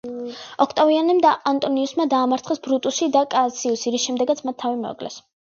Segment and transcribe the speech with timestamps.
[0.63, 5.23] ოქტავიანემ და ანტონიუსმა დაამარცხეს ბრუტუსი და კასიუსი, რის შემდეგაც მათ თავი მოიკლეს.